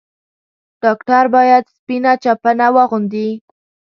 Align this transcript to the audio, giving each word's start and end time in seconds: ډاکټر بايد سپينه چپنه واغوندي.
ډاکټر 0.83 1.23
بايد 1.33 1.65
سپينه 1.75 2.11
چپنه 2.23 2.67
واغوندي. 2.75 3.29